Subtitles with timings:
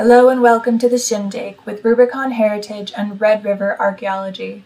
[0.00, 4.64] Hello and welcome to the Shindig with Rubicon Heritage and Red River Archaeology.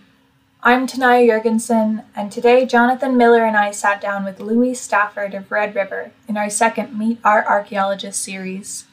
[0.62, 5.50] I'm Tenaya Jorgensen, and today Jonathan Millar and I sat down with Louis Stafford of
[5.50, 8.86] Red River in our second Meet Our Archaeologist series.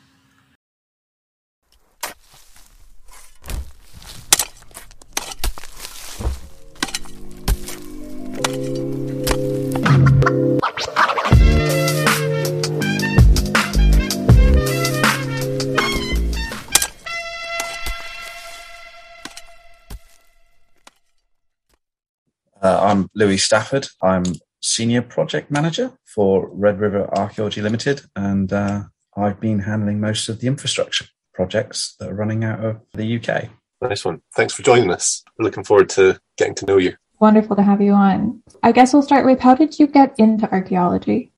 [22.61, 23.87] Uh, I'm Louis Stafford.
[24.03, 24.23] I'm
[24.61, 28.83] Senior Project Manager for Red River Archaeology Limited, and uh,
[29.17, 33.49] I've been handling most of the infrastructure projects that are running out of the UK.
[33.81, 34.21] Nice one.
[34.35, 35.23] Thanks for joining us.
[35.39, 36.93] We're looking forward to getting to know you.
[37.19, 38.43] Wonderful to have you on.
[38.61, 41.31] I guess we'll start with how did you get into archaeology?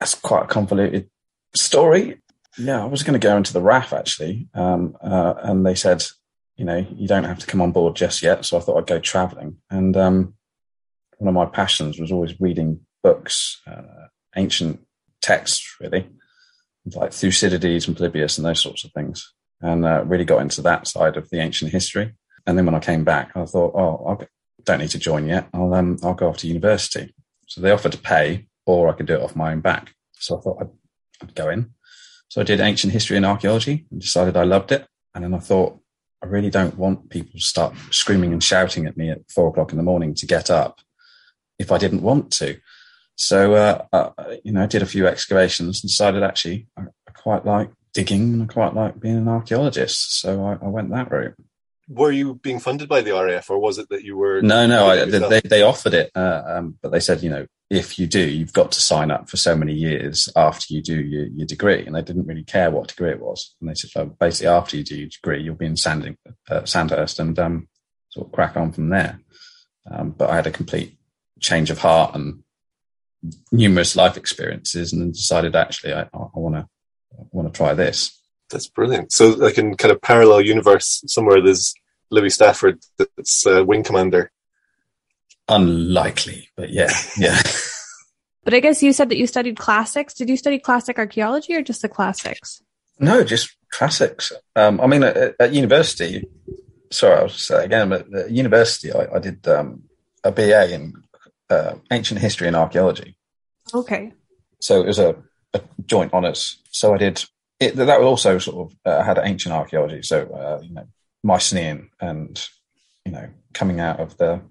[0.00, 1.08] That's quite a convoluted
[1.56, 2.20] story.
[2.58, 6.04] Yeah, I was going to go into the RAF actually, um, uh, and they said,
[6.58, 8.44] you know, you don't have to come on board just yet.
[8.44, 10.34] So I thought I'd go travelling, and um,
[11.18, 14.80] one of my passions was always reading books, uh, ancient
[15.20, 16.08] texts, really,
[16.94, 20.86] like Thucydides and Polybius and those sorts of things, and uh, really got into that
[20.86, 22.14] side of the ancient history.
[22.46, 24.26] And then when I came back, I thought, oh, I
[24.64, 25.48] don't need to join yet.
[25.52, 27.14] I'll um, I'll go off to university.
[27.46, 29.94] So they offered to pay, or I could do it off my own back.
[30.12, 30.70] So I thought I'd,
[31.22, 31.74] I'd go in.
[32.28, 34.86] So I did ancient history and archaeology, and decided I loved it.
[35.14, 35.80] And then I thought,
[36.22, 39.72] I really don't want people to start screaming and shouting at me at four o'clock
[39.72, 40.80] in the morning to get up
[41.58, 42.58] if I didn't want to.
[43.18, 44.10] So, uh, uh,
[44.44, 48.32] you know, I did a few excavations and decided actually I, I, quite like digging
[48.32, 50.20] and I quite like being an archaeologist.
[50.20, 51.34] So I, I, went that route.
[51.88, 54.40] Were you being funded by the RAF or was it that you were?
[54.40, 56.12] No, no, I, they, they, offered it.
[56.14, 59.28] Uh, um, but they said, you know, if you do, you've got to sign up
[59.28, 61.84] for so many years after you do your, your degree.
[61.84, 63.56] And they didn't really care what degree it was.
[63.60, 66.16] And they said, well, basically after you do your degree, you'll be in Sanding,
[66.48, 67.68] uh, Sandhurst and um,
[68.10, 69.18] sort of crack on from there.
[69.90, 70.97] Um, but I had a complete
[71.40, 72.42] change of heart and
[73.50, 76.68] numerous life experiences, and then decided actually I, I want to
[77.30, 78.18] want to try this.
[78.50, 79.12] That's brilliant.
[79.12, 81.74] So, like in kind of parallel universe, somewhere there's
[82.10, 84.30] Louis Stafford that's uh, wing commander.
[85.48, 87.40] Unlikely, but yeah, yeah.
[88.44, 90.14] but I guess you said that you studied classics.
[90.14, 92.62] Did you study classic archaeology or just the classics?
[92.98, 94.32] No, just classics.
[94.56, 96.26] Um, I mean, at, at, university,
[96.90, 99.84] sorry, I'll say again, but at university, I, I did um,
[100.24, 100.94] a BA in
[101.50, 103.16] uh, ancient history and archaeology.
[103.74, 104.12] Okay.
[104.60, 105.16] So it was a,
[105.54, 106.58] a joint honours.
[106.70, 107.24] So I did
[107.60, 107.76] it.
[107.76, 110.02] That was also sort of uh, had ancient archaeology.
[110.02, 110.86] So uh, you know,
[111.22, 112.48] Mycenaean and
[113.04, 114.42] you know, coming out of the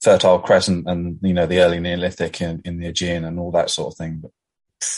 [0.00, 3.70] Fertile Crescent and you know the early Neolithic in, in the Aegean and all that
[3.70, 4.20] sort of thing.
[4.22, 4.30] But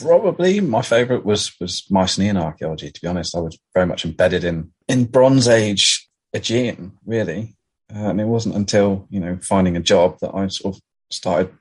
[0.01, 2.91] probably my favourite was was Mycenaean archaeology.
[2.91, 7.57] To be honest, I was very much embedded in in Bronze Age Aegean, really.
[7.95, 11.53] Uh, and it wasn't until you know finding a job that I sort of started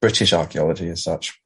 [0.00, 1.40] British archaeology as such.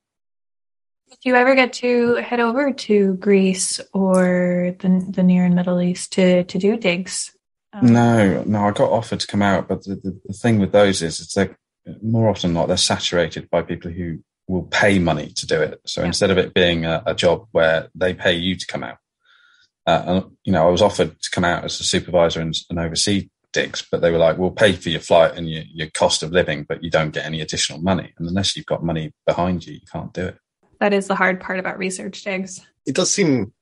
[1.11, 5.81] Did you ever get to head over to Greece or the the Near and Middle
[5.81, 7.33] East to to do digs?
[7.73, 10.73] Um, no, no, I got offered to come out, but the, the, the thing with
[10.73, 11.55] those is it's like
[12.03, 14.19] more often than not they're saturated by people who
[14.49, 15.81] will pay money to do it.
[15.87, 16.09] So yeah.
[16.09, 18.99] instead of it being a, a, job where they pay you to come out,
[19.87, 22.81] uh, and you know, I was offered to come out as a supervisor and, and
[22.81, 26.23] oversee digs, but they were like, we'll pay for your flight and your, your cost
[26.23, 28.13] of living, but you don't get any additional money.
[28.19, 30.39] And unless you've got money behind you, you can't do it.
[30.81, 32.61] That is the hard part about research digs.
[32.87, 33.53] It does seem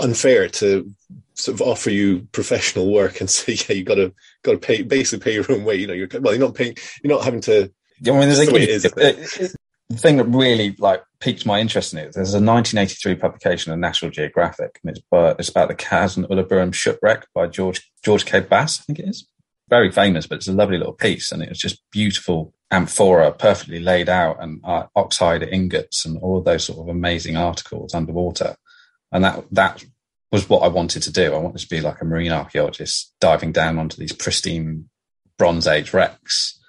[0.00, 0.90] unfair to
[1.34, 4.82] sort of offer you professional work and say, yeah, you got to got to pay
[4.82, 5.76] basically pay your own way.
[5.76, 7.72] You know, you're well, you're not paying, you're not having to.
[8.06, 9.54] I mean, there's a, the, it
[9.94, 12.12] the thing that really like piqued my interest in it.
[12.12, 15.00] There's a 1983 publication in National Geographic, and it's,
[15.38, 18.40] it's about the Kaz and Uluburun shipwreck by George George K.
[18.40, 19.28] Bass, I think it is.
[19.70, 23.80] Very famous, but it's a lovely little piece, and it was just beautiful amphora, perfectly
[23.80, 28.56] laid out, and uh, oxhide ingots, and all those sort of amazing articles underwater.
[29.12, 29.84] And that that
[30.32, 31.32] was what I wanted to do.
[31.32, 34.88] I wanted to be like a marine archaeologist, diving down onto these pristine
[35.38, 36.60] Bronze Age wrecks,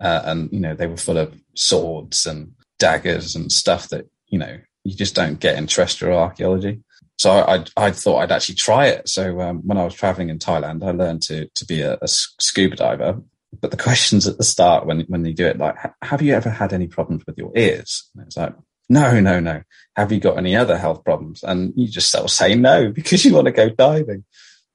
[0.00, 4.38] uh, and you know they were full of swords and daggers and stuff that you
[4.38, 6.80] know you just don't get in terrestrial archaeology.
[7.18, 9.08] So I, I thought I'd actually try it.
[9.08, 12.08] So um, when I was traveling in Thailand, I learned to to be a, a,
[12.08, 13.20] scuba diver.
[13.60, 16.50] But the questions at the start when when they do it, like, have you ever
[16.50, 18.08] had any problems with your ears?
[18.14, 18.54] And it's like,
[18.88, 19.62] no, no, no.
[19.96, 21.42] Have you got any other health problems?
[21.42, 24.24] And you just sort of say no because you want to go diving.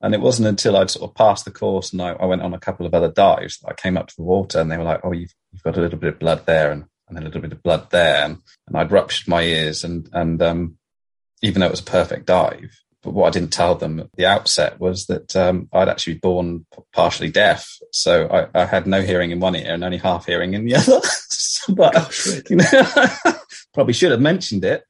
[0.02, 2.54] And it wasn't until I'd sort of passed the course and I, I went on
[2.54, 4.84] a couple of other dives that I came up to the water and they were
[4.84, 6.72] like, oh, you've, you've got a little bit of blood there.
[6.72, 6.84] And
[7.16, 8.26] and a little bit of blood there.
[8.26, 8.38] And,
[8.68, 9.84] and I'd ruptured my ears.
[9.84, 10.78] And, and um,
[11.42, 14.26] even though it was a perfect dive, but what I didn't tell them at the
[14.26, 19.02] outset was that um, I'd actually been born partially deaf, so I, I, had no
[19.02, 21.02] hearing in one ear and only half hearing in the other.
[21.76, 23.36] but Gosh, you know,
[23.74, 24.86] probably should have mentioned it.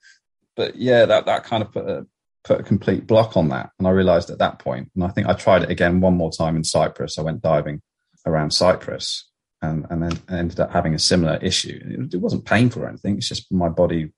[0.55, 2.05] But yeah, that that kind of put a
[2.43, 5.27] put a complete block on that, and I realised at that point, and I think
[5.27, 7.17] I tried it again one more time in Cyprus.
[7.17, 7.81] I went diving
[8.27, 9.27] around Cyprus,
[9.63, 11.79] and and then ended up having a similar issue.
[11.83, 13.17] It, it wasn't painful or anything.
[13.17, 14.11] It's just my body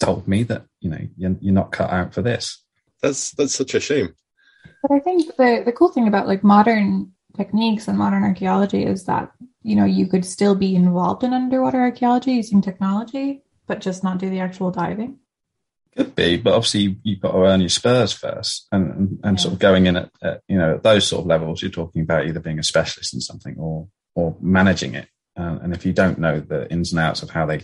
[0.00, 2.62] told me that you know you're, you're not cut out for this
[3.02, 4.14] that's that's such a shame.
[4.82, 9.04] But I think the the cool thing about like modern techniques and modern archaeology is
[9.04, 9.32] that
[9.62, 14.18] you know you could still be involved in underwater archaeology using technology, but just not
[14.18, 15.18] do the actual diving.
[15.96, 19.42] Could be, but obviously you've got to earn your spurs first, and and, and yeah.
[19.42, 22.02] sort of going in at, at, you know at those sort of levels, you're talking
[22.02, 25.08] about either being a specialist in something or or managing it.
[25.36, 27.62] Uh, and if you don't know the ins and outs of how they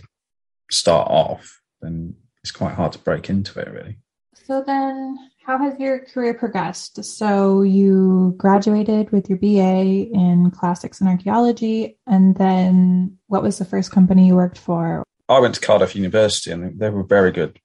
[0.71, 3.97] start off, then it's quite hard to break into it, really.
[4.45, 7.03] So then, how has your career progressed?
[7.03, 13.65] So you graduated with your BA in classics and archaeology, and then what was the
[13.65, 15.03] first company you worked for?
[15.27, 17.59] I went to Cardiff University, and they were very good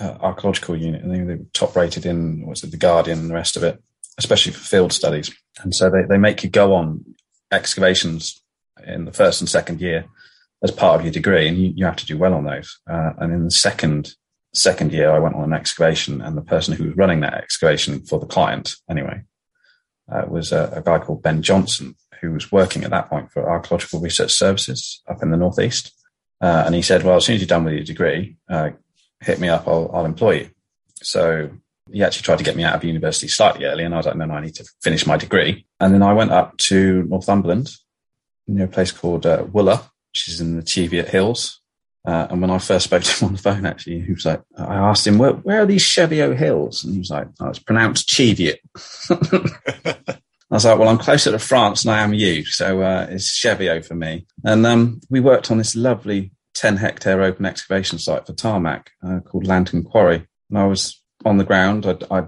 [0.00, 3.30] uh, archaeological unit, and they, they were top rated in what's it, the Guardian and
[3.30, 3.80] the rest of it,
[4.18, 5.32] especially for field studies.
[5.62, 7.04] And so they, they make you go on
[7.52, 8.42] excavations
[8.86, 10.04] in the first and second year
[10.62, 12.78] as part of your degree, and you, you have to do well on those.
[12.88, 14.14] Uh, and in the second
[14.54, 18.00] second year, I went on an excavation, and the person who was running that excavation
[18.00, 19.22] for the client, anyway,
[20.10, 23.48] uh, was a, a, guy called Ben Johnson, who was working at that point for
[23.48, 25.92] Archaeological Research Services up in the Northeast.
[26.40, 28.70] Uh, and he said, Well, as soon as you're done with your degree, uh,
[29.20, 30.50] hit me up, I'll, I'll, employ you.
[30.94, 31.50] So
[31.92, 34.16] he actually tried to get me out of university slightly early, and I was like,
[34.16, 35.66] No, no, I need to finish my degree.
[35.80, 37.70] And then I went up to Northumberland,
[38.46, 41.60] near a place called uh, Wooler, which is in the Cheviot Hills.
[42.04, 44.40] Uh, and when I first spoke to him on the phone, actually, he was like,
[44.56, 46.82] I asked him, where, where are these Cheviot Hills?
[46.82, 48.60] And he was like, oh, it's pronounced Cheviot.
[50.50, 52.46] I was like, well, I'm closer to France than I am you.
[52.46, 54.26] So uh, it's Cheviot for me.
[54.44, 59.20] And um, we worked on this lovely 10 hectare open excavation site for tarmac uh,
[59.20, 60.26] called Lanton Quarry.
[60.48, 61.86] And I was on the ground.
[61.86, 62.26] I, I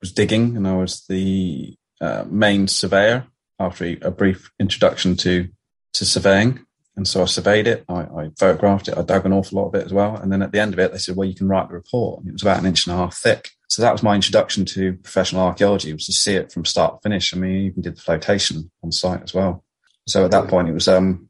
[0.00, 3.26] was digging and I was the uh, main surveyor
[3.58, 5.48] after a brief introduction to,
[5.94, 6.64] to surveying.
[6.96, 9.74] And so I surveyed it, I, I, photographed it, I dug an awful lot of
[9.74, 10.16] it as well.
[10.16, 12.20] And then at the end of it, they said, well, you can write the report.
[12.20, 13.50] And it was about an inch and a half thick.
[13.68, 17.08] So that was my introduction to professional archaeology, was to see it from start to
[17.08, 17.32] finish.
[17.32, 19.64] I mean, I even did the flotation on site as well.
[20.08, 21.28] So at that point, it was, um,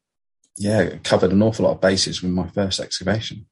[0.56, 3.46] yeah, it covered an awful lot of bases with my first excavation.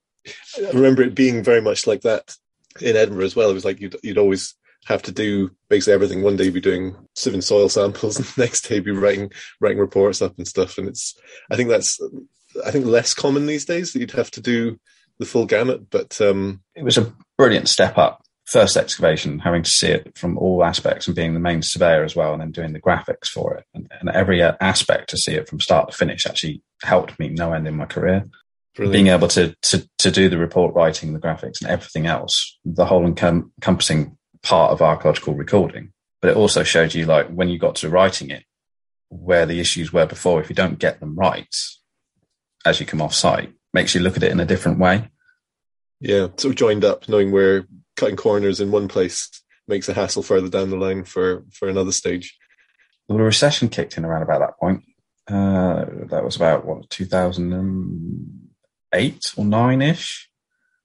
[0.56, 2.34] I remember it being very much like that
[2.82, 3.50] in Edinburgh as well.
[3.50, 4.54] It was like you'd, you'd always
[4.86, 6.22] have to do basically everything.
[6.22, 9.30] One day be doing sieving soil samples, and the next day be writing
[9.60, 10.78] writing reports up and stuff.
[10.78, 11.16] And it's
[11.50, 12.00] I think that's
[12.64, 14.78] I think less common these days that you'd have to do
[15.18, 15.90] the full gamut.
[15.90, 18.22] But um, it was a brilliant step up.
[18.46, 22.16] First excavation, having to see it from all aspects and being the main surveyor as
[22.16, 25.46] well, and then doing the graphics for it, and, and every aspect to see it
[25.46, 28.26] from start to finish actually helped me no end in my career.
[28.78, 28.92] Brilliant.
[28.92, 32.86] Being able to, to to do the report writing, the graphics, and everything else, the
[32.86, 35.92] whole encom- encompassing part of archaeological recording,
[36.22, 38.44] but it also showed you like when you got to writing it,
[39.08, 40.40] where the issues were before.
[40.40, 41.52] If you don't get them right
[42.64, 45.10] as you come off site, makes you look at it in a different way.
[45.98, 47.66] Yeah, so joined up, knowing where
[47.96, 49.28] cutting corners in one place
[49.66, 52.38] makes a hassle further down the line for for another stage.
[53.08, 54.84] Well, the recession kicked in around about that point.
[55.26, 56.88] Uh, that was about what
[58.92, 60.28] 2008 or nine ish,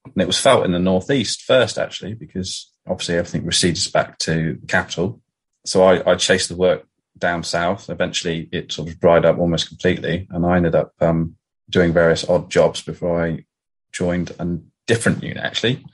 [0.05, 4.57] and it was felt in the northeast first actually because obviously everything recedes back to
[4.59, 5.21] the capital.
[5.65, 6.85] So I, I chased the work
[7.17, 7.89] down south.
[7.89, 11.35] Eventually, it sort of dried up almost completely, and I ended up um,
[11.69, 13.45] doing various odd jobs before I
[13.91, 14.57] joined a
[14.87, 15.85] different unit actually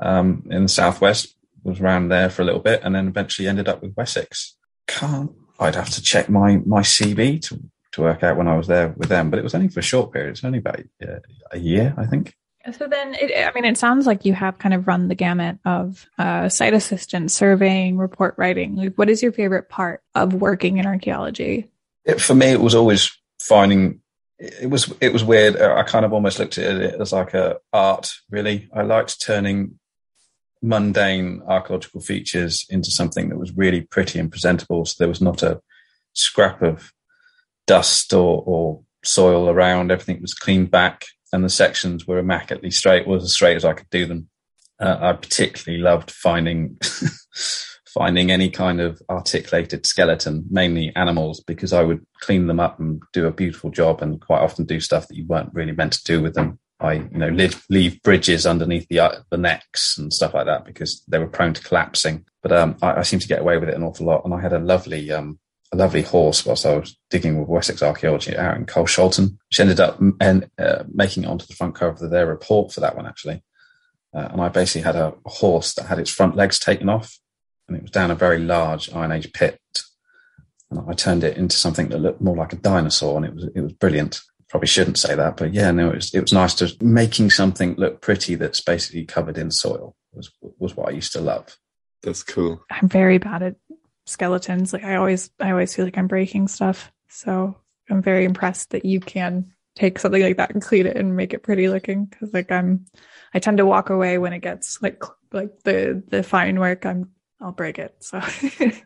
[0.00, 1.36] um, in the southwest.
[1.62, 4.56] Was around there for a little bit, and then eventually ended up with Wessex.
[4.86, 5.32] Can't.
[5.58, 7.58] I'd have to check my my CV to
[7.94, 9.84] to work out when I was there with them, but it was only for a
[9.84, 10.30] short period.
[10.30, 11.20] It's only about uh,
[11.50, 12.34] a year, I think.
[12.72, 15.58] So then, it, I mean, it sounds like you have kind of run the gamut
[15.64, 18.76] of uh, site assistant, surveying, report writing.
[18.76, 21.70] Like, what is your favorite part of working in archaeology?
[22.04, 24.00] It, for me, it was always finding.
[24.38, 25.60] It was it was weird.
[25.60, 28.14] I kind of almost looked at it as like a art.
[28.30, 29.78] Really, I liked turning
[30.62, 34.86] mundane archaeological features into something that was really pretty and presentable.
[34.86, 35.60] So there was not a
[36.14, 36.93] scrap of
[37.66, 39.90] dust or, or soil around.
[39.90, 43.72] Everything was cleaned back and the sections were immaculately straight, was as straight as I
[43.72, 44.28] could do them.
[44.80, 46.78] Uh, I particularly loved finding
[47.94, 53.00] finding any kind of articulated skeleton, mainly animals, because I would clean them up and
[53.12, 56.04] do a beautiful job, and quite often do stuff that you weren't really meant to
[56.04, 56.58] do with them.
[56.80, 60.64] I you know leave, leave bridges underneath the uh, the necks and stuff like that
[60.64, 62.24] because they were prone to collapsing.
[62.42, 64.40] But um, I, I seem to get away with it an awful lot, and I
[64.40, 65.38] had a lovely um,
[65.72, 69.80] a lovely horse whilst I was digging with Wessex Archaeology out in Carshalton, which ended
[69.80, 73.06] up and uh, making it onto the front cover of their report for that one
[73.06, 73.42] actually.
[74.14, 77.18] Uh, and I basically had a horse that had its front legs taken off,
[77.66, 79.58] and it was down a very large Iron Age pit.
[80.70, 83.48] And I turned it into something that looked more like a dinosaur, and it was
[83.54, 84.20] it was brilliant.
[84.48, 87.74] Probably shouldn't say that, but yeah, no, it was it was nice to making something
[87.74, 91.56] look pretty that's basically covered in soil was was what I used to love.
[92.02, 92.62] That's cool.
[92.70, 93.56] I'm very bad at
[94.06, 94.72] skeletons.
[94.72, 96.92] Like I always, I always feel like I'm breaking stuff.
[97.08, 97.56] So
[97.90, 101.34] I'm very impressed that you can take something like that and clean it and make
[101.34, 102.12] it pretty looking.
[102.18, 102.86] Cause like I'm,
[103.32, 106.86] I tend to walk away when it gets like, like the, the fine work.
[106.86, 107.94] I'm, I'll break it.
[108.00, 108.20] So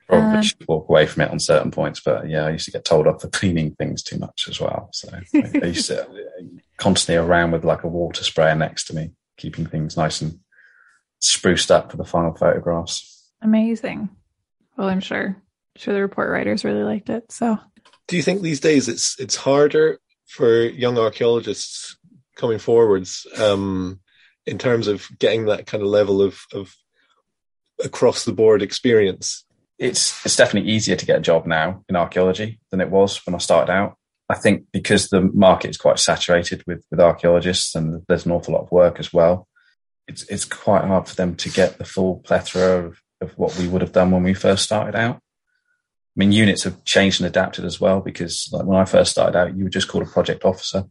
[0.08, 2.00] probably um, should walk away from it on certain points.
[2.00, 4.88] But yeah, I used to get told off for cleaning things too much as well.
[4.92, 6.08] So I, I used to
[6.76, 10.40] constantly around with like a water sprayer next to me, keeping things nice and
[11.20, 13.30] spruced up for the final photographs.
[13.42, 14.08] Amazing.
[14.78, 15.26] Well, I'm sure.
[15.26, 17.30] I'm sure the report writers really liked it.
[17.32, 17.58] So,
[18.06, 21.98] do you think these days it's it's harder for young archaeologists
[22.36, 24.00] coming forwards um,
[24.46, 26.74] in terms of getting that kind of level of, of
[27.84, 29.44] across the board experience?
[29.78, 33.34] It's it's definitely easier to get a job now in archaeology than it was when
[33.34, 33.96] I started out.
[34.28, 38.54] I think because the market is quite saturated with with archaeologists and there's an awful
[38.54, 39.48] lot of work as well.
[40.06, 43.68] It's it's quite hard for them to get the full plethora of of what we
[43.68, 45.16] would have done when we first started out.
[45.16, 49.38] I mean, units have changed and adapted as well because like when I first started
[49.38, 50.84] out, you were just called a project officer.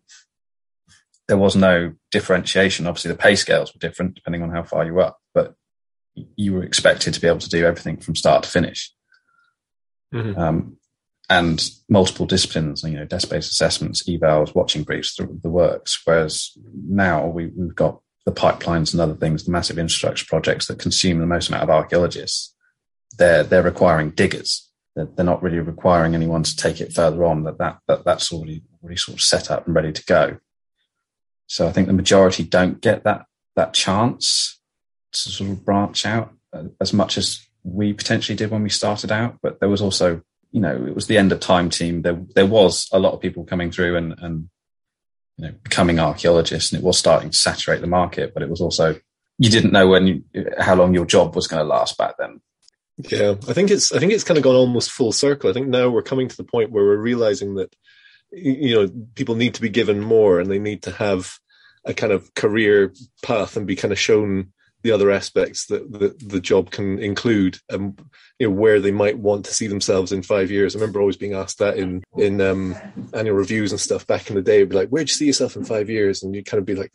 [1.27, 2.87] There was no differentiation.
[2.87, 5.55] Obviously, the pay scales were different depending on how far you were up, but
[6.35, 8.93] you were expected to be able to do everything from start to finish.
[10.13, 10.39] Mm-hmm.
[10.39, 10.77] Um,
[11.29, 16.01] and multiple disciplines, you know, desk-based assessments, evals, watching briefs, the, the works.
[16.05, 20.77] Whereas now we, we've got the pipelines and other things, the massive infrastructure projects that
[20.77, 22.53] consume the most amount of archaeologists,
[23.17, 24.69] they're they're requiring diggers.
[24.97, 27.45] They're, they're not really requiring anyone to take it further on.
[27.45, 30.39] That that, that that's already already sort of set up and ready to go.
[31.45, 34.59] So I think the majority don't get that that chance
[35.13, 39.09] to sort of branch out uh, as much as we potentially did when we started
[39.09, 39.37] out.
[39.41, 42.01] But there was also, you know, it was the end of time team.
[42.01, 44.49] There there was a lot of people coming through and and
[45.37, 48.33] you know, becoming archaeologists, and it was starting to saturate the market.
[48.33, 48.99] But it was also
[49.37, 50.23] you didn't know when you,
[50.59, 52.41] how long your job was going to last back then.
[52.97, 55.49] Yeah, I think it's I think it's kind of gone almost full circle.
[55.49, 57.75] I think now we're coming to the point where we're realizing that
[58.31, 61.37] you know people need to be given more, and they need to have
[61.85, 64.51] a kind of career path and be kind of shown
[64.87, 67.99] the other aspects that the, the job can include and
[68.39, 70.75] you know where they might want to see themselves in five years.
[70.75, 72.75] I remember always being asked that in in um,
[73.13, 74.57] annual reviews and stuff back in the day.
[74.57, 76.23] It'd be like, where'd you see yourself in five years?
[76.23, 76.93] And you'd kind of be like,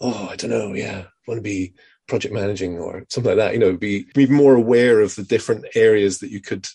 [0.00, 0.72] oh, I don't know.
[0.72, 1.74] Yeah, I want to be
[2.08, 3.52] project managing or something like that.
[3.52, 6.66] You know, be be more aware of the different areas that you could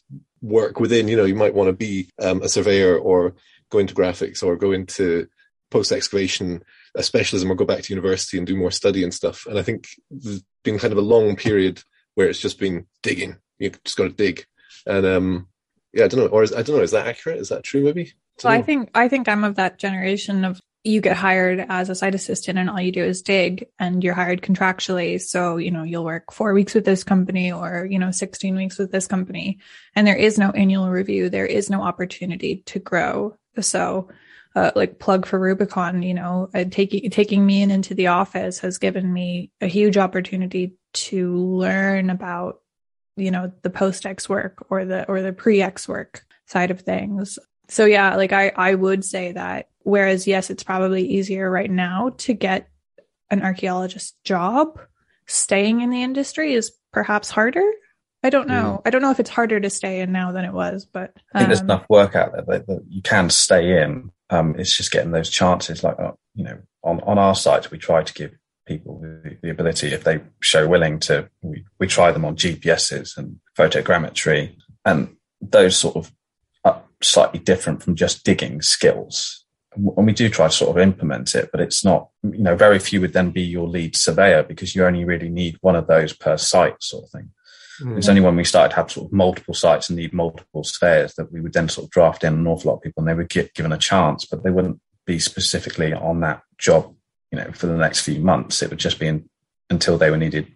[0.44, 1.08] work within.
[1.08, 3.34] You know, you might want to be um, a surveyor or
[3.72, 5.28] go into graphics or go into
[5.72, 6.64] post excavation
[6.96, 9.46] a specialism or go back to university and do more study and stuff.
[9.46, 11.82] And I think there's been kind of a long period
[12.16, 13.38] where it's just been digging.
[13.60, 14.46] You just got to dig.
[14.86, 15.48] And um,
[15.94, 16.28] yeah, I don't know.
[16.28, 16.84] Or is, I don't know.
[16.84, 17.40] Is that accurate?
[17.40, 17.84] Is that true?
[17.84, 18.14] Maybe.
[18.44, 21.96] Well, I think I think I'm of that generation of you get hired as a
[21.96, 25.22] site assistant and all you do is dig and you're hired contractually.
[25.22, 28.80] So, you know, you'll work four weeks with this company or, you know, 16 weeks
[28.80, 29.60] with this company.
[29.96, 31.30] And there is no annual review.
[31.30, 33.38] There is no opportunity to grow.
[33.60, 34.10] So
[34.56, 38.60] uh, like plug for Rubicon, you know, uh, taking taking me in into the office
[38.60, 42.62] has given me a huge opportunity to learn about,
[43.16, 46.82] you know, the post X work or the or the pre X work side of
[46.82, 47.40] things.
[47.70, 52.14] So yeah, like I I would say that whereas yes, it's probably easier right now
[52.20, 52.68] to get
[53.30, 54.80] an archaeologist job,
[55.28, 57.64] staying in the industry is perhaps harder.
[58.24, 58.80] I don't know.
[58.80, 58.82] Mm.
[58.86, 61.22] I don't know if it's harder to stay in now than it was, but um,
[61.34, 64.76] I think there's enough work out there that, that you can stay in um, it's
[64.76, 65.84] just getting those chances.
[65.84, 68.36] Like uh, you know, on on our site, we try to give
[68.68, 71.30] people the, the ability if they show willing to.
[71.42, 76.12] We, we try them on GPSs and photogrammetry, and those sort of
[77.04, 79.46] slightly different from just digging skills.
[79.76, 82.10] And we do try to sort of implement it, but it's not.
[82.24, 85.58] You know, very few would then be your lead surveyor because you only really need
[85.62, 87.32] one of those per site, sort of thing.
[87.82, 87.98] Mm-hmm.
[87.98, 91.16] It's only when we started to have sort of multiple sites and need multiple surveyors
[91.16, 93.16] that we would then sort of draft in an awful lot of people and they
[93.16, 96.94] would get given a chance, but they wouldn't be specifically on that job,
[97.32, 98.62] you know, for the next few months.
[98.62, 99.30] It would just be in,
[99.70, 100.48] until they were needed.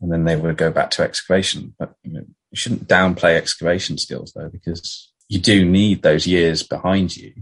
[0.00, 1.74] And then they would go back to excavation.
[1.78, 6.62] But you, know, you shouldn't downplay excavation skills though, because you do need those years
[6.62, 7.32] behind you.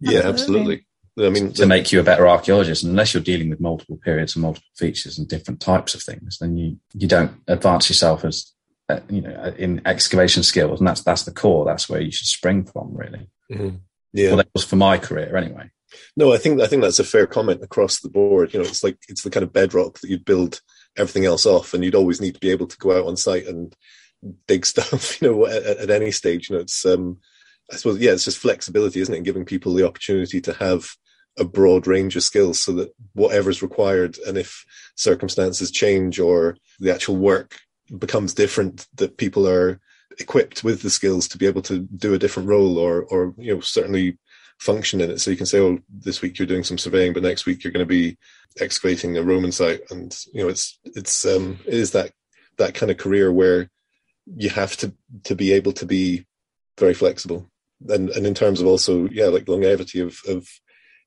[0.00, 0.86] Yeah, absolutely.
[1.18, 2.82] I mean, to make you a better archaeologist.
[2.82, 6.56] Unless you're dealing with multiple periods and multiple features and different types of things, then
[6.56, 8.52] you you don't advance yourself as
[8.88, 11.64] uh, you know in excavation skills, and that's that's the core.
[11.64, 13.28] That's where you should spring from, really.
[13.50, 13.76] Mm-hmm.
[14.12, 15.70] Yeah, well, that was for my career anyway.
[16.16, 18.52] No, I think I think that's a fair comment across the board.
[18.52, 20.60] You know, it's like it's the kind of bedrock that you'd build
[20.96, 23.46] everything else off, and you'd always need to be able to go out on site
[23.46, 23.74] and
[24.48, 25.20] dig stuff.
[25.22, 26.50] You know, at, at any stage.
[26.50, 27.18] You know, it's um,
[27.72, 29.18] I suppose yeah, it's just flexibility, isn't it?
[29.18, 30.88] In giving people the opportunity to have
[31.38, 34.64] a broad range of skills so that whatever's required, and if
[34.96, 37.58] circumstances change or the actual work
[37.98, 39.80] becomes different, that people are
[40.20, 43.54] equipped with the skills to be able to do a different role or or you
[43.54, 44.18] know certainly
[44.58, 45.20] function in it.
[45.20, 47.72] So you can say, oh, this week you're doing some surveying, but next week you're
[47.72, 48.16] going to be
[48.60, 52.12] excavating a Roman site, and you know it's it's um it is that
[52.58, 53.68] that kind of career where
[54.36, 56.24] you have to to be able to be
[56.78, 57.50] very flexible
[57.88, 60.48] and and in terms of also yeah like longevity of of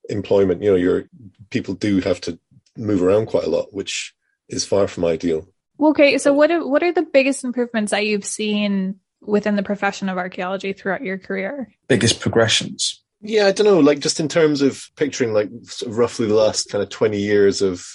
[0.08, 1.04] employment you know your
[1.50, 2.38] people do have to
[2.76, 4.14] move around quite a lot which
[4.48, 5.46] is far from ideal.
[5.80, 10.08] Okay so what are, what are the biggest improvements that you've seen within the profession
[10.08, 11.74] of archaeology throughout your career?
[11.88, 13.02] Biggest progressions?
[13.20, 16.34] Yeah i don't know like just in terms of picturing like sort of roughly the
[16.34, 17.86] last kind of 20 years of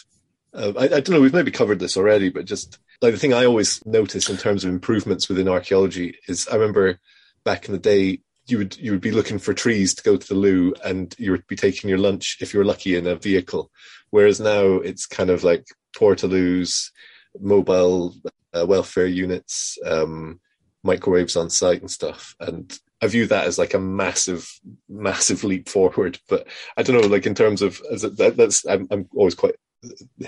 [0.53, 3.33] uh, I, I don't know we've maybe covered this already but just like the thing
[3.33, 6.99] i always notice in terms of improvements within archaeology is i remember
[7.45, 10.27] back in the day you would you would be looking for trees to go to
[10.27, 13.15] the loo and you would be taking your lunch if you were lucky in a
[13.15, 13.71] vehicle.
[14.09, 16.91] Whereas now it's kind of like portaloos
[17.39, 18.15] mobile
[18.53, 20.39] uh, welfare units um,
[20.83, 22.35] microwaves on site and stuff.
[22.39, 24.49] And i view that as like a massive
[24.89, 26.19] massive leap forward.
[26.27, 29.35] But i don't know like in terms of as a, that, that's I'm, I'm always
[29.35, 29.55] quite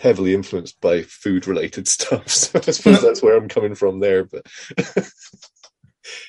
[0.02, 2.30] heavily influenced by food related stuff.
[2.30, 4.46] So i suppose that's where i'm coming from there but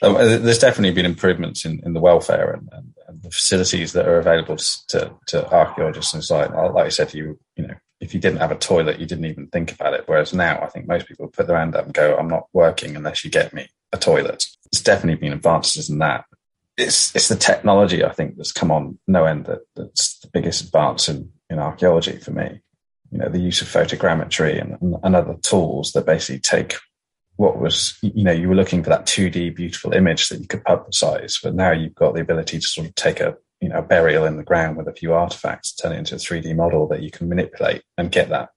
[0.02, 3.92] Um, uh, there's definitely been improvements in, in the welfare and, and, and, the facilities
[3.92, 4.56] that are available
[4.88, 6.38] to, to archaeologists and so
[6.74, 9.46] like I said, you you know, if you didn't have a toilet, you didn't even
[9.48, 10.04] think about it.
[10.06, 12.94] Whereas now, I think most people put their hand up and go, "I'm not working
[12.94, 16.24] unless you get me a toilet." There's definitely been advances in that.
[16.76, 20.62] It's it's the technology I think that's come on no end that, that's the biggest
[20.64, 22.60] advance in, in archaeology for me.
[23.10, 26.76] You know, the use of photogrammetry and, and other tools that basically take
[27.36, 30.64] what was you know you were looking for that 2d beautiful image that you could
[30.64, 34.24] publicize but now you've got the ability to sort of take a you know burial
[34.24, 37.10] in the ground with a few artifacts turn it into a 3d model that you
[37.10, 38.50] can manipulate and get that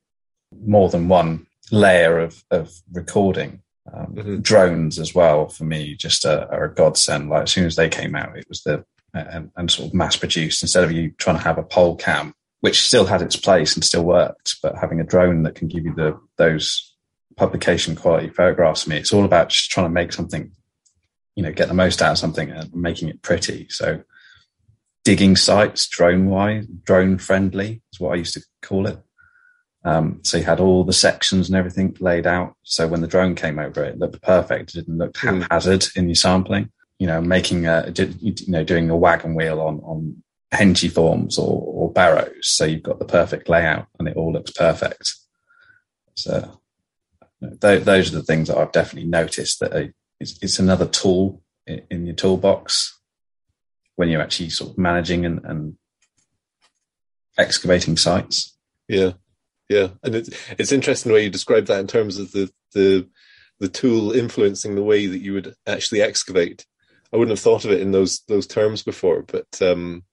[0.65, 3.61] more than one layer of of recording
[3.93, 4.39] um, mm-hmm.
[4.39, 7.89] drones as well for me just a, are a godsend like as soon as they
[7.89, 11.35] came out it was the and, and sort of mass produced instead of you trying
[11.35, 14.99] to have a pole cam which still had its place and still worked but having
[14.99, 16.88] a drone that can give you the those
[17.39, 18.97] publication quality photographs for me.
[18.97, 20.51] It's all about just trying to make something,
[21.35, 23.67] you know, get the most out of something and making it pretty.
[23.69, 24.03] So
[25.05, 28.99] digging sites drone wise, drone friendly is what I used to call it.
[29.85, 32.55] Um, so you had all the sections and everything laid out.
[32.63, 34.71] So when the drone came over, it looked perfect.
[34.71, 36.69] It didn't look haphazard in your sampling.
[36.99, 40.21] You know, making a, you know, doing a wagon wheel on, on
[40.51, 42.49] hengiforms or, or barrows.
[42.49, 45.15] So you've got the perfect layout and it all looks perfect.
[46.15, 46.58] So
[47.41, 52.05] th- those are the things that I've definitely noticed that it's, it's, another tool in,
[52.05, 52.99] your toolbox
[53.95, 55.77] when you're actually sort of managing and, and
[57.37, 58.57] excavating sites.
[58.87, 59.13] Yeah,
[59.69, 63.07] yeah, and it's it's interesting the way you describe that in terms of the the
[63.59, 66.65] the tool influencing the way that you would actually excavate.
[67.13, 70.03] I wouldn't have thought of it in those those terms before, but um,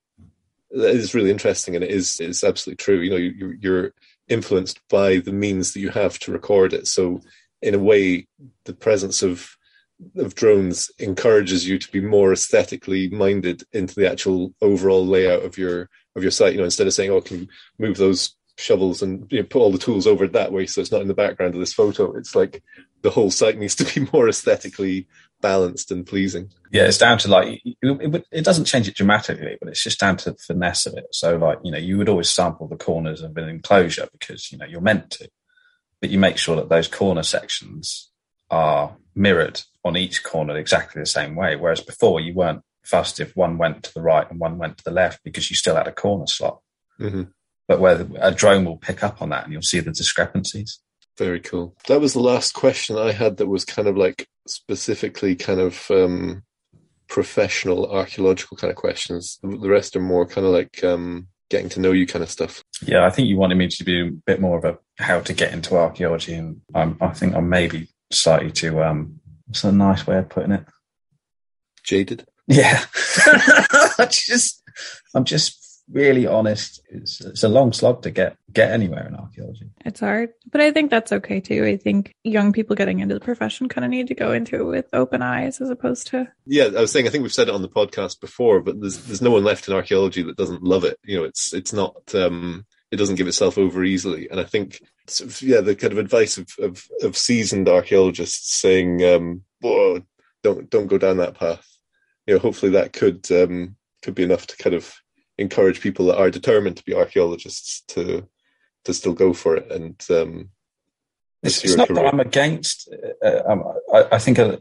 [0.70, 3.00] it is really interesting, and it is it's absolutely true.
[3.00, 3.92] You know, you, you're
[4.28, 6.86] influenced by the means that you have to record it.
[6.86, 7.20] So,
[7.62, 8.28] in a way,
[8.64, 9.56] the presence of
[10.16, 15.56] of drones encourages you to be more aesthetically minded into the actual overall layout of
[15.56, 16.52] your of your site.
[16.52, 19.72] You know, instead of saying, "Oh, can move those shovels and you know, put all
[19.72, 22.34] the tools over that way so it's not in the background of this photo," it's
[22.34, 22.62] like
[23.02, 25.06] the whole site needs to be more aesthetically
[25.40, 26.50] balanced and pleasing.
[26.70, 30.16] Yeah, it's down to like it, it, doesn't change it dramatically, but it's just down
[30.18, 31.06] to the finesse of it.
[31.12, 34.58] So, like you know, you would always sample the corners of an enclosure because you
[34.58, 35.28] know you're meant to,
[36.00, 38.10] but you make sure that those corner sections
[38.50, 41.56] are mirrored on each corner exactly the same way.
[41.56, 44.84] Whereas before, you weren't fussed if one went to the right and one went to
[44.84, 46.60] the left because you still had a corner slot.
[47.00, 47.24] Mm-hmm.
[47.68, 50.78] But where a drone will pick up on that and you'll see the discrepancies.
[51.18, 51.74] Very cool.
[51.88, 55.90] That was the last question I had that was kind of like specifically kind of
[55.90, 56.42] um,
[57.08, 59.38] professional archaeological kind of questions.
[59.42, 62.62] The rest are more kind of like um, getting to know you kind of stuff.
[62.82, 65.32] Yeah, I think you wanted me to be a bit more of a how to
[65.32, 68.82] get into archaeology, and I'm, I think I'm maybe slightly too.
[68.82, 70.64] Um, what's a nice way of putting it?
[71.84, 72.26] Jaded.
[72.46, 72.84] Yeah,
[73.26, 74.62] I just
[75.14, 79.70] I'm just really honest, it's, it's a long slog to get get anywhere in archaeology.
[79.84, 81.64] It's hard, but I think that's okay too.
[81.64, 84.64] I think young people getting into the profession kind of need to go into it
[84.64, 86.28] with open eyes as opposed to.
[86.46, 88.98] Yeah, I was saying I think we've said it on the podcast before, but there's
[89.04, 90.98] there's no one left in archaeology that doesn't love it.
[91.04, 94.80] You know, it's it's not um, it doesn't give itself over easily, and I think
[95.06, 100.02] sort of, yeah, the kind of advice of of, of seasoned archaeologists saying, um, "Whoa,
[100.42, 101.66] don't don't go down that path."
[102.26, 104.94] You know, hopefully that could um, could be enough to kind of
[105.38, 108.26] encourage people that are determined to be archaeologists to
[108.84, 110.50] to still go for it and um,
[111.42, 112.04] it's, it's not career.
[112.04, 112.92] that I'm against.
[113.24, 114.60] Uh, um, I, I, think a,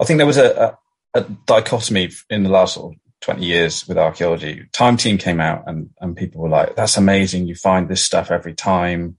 [0.00, 0.78] I think there was a,
[1.14, 4.66] a, a, dichotomy in the last sort of 20 years with archaeology.
[4.72, 7.46] Time Team came out and, and people were like, "That's amazing!
[7.46, 9.16] You find this stuff every time.